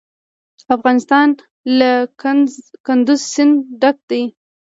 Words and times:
افغانستان 0.75 1.27
له 1.79 1.91
کندز 2.87 3.19
سیند 3.33 3.53
ډک 3.81 3.97
دی. 4.09 4.23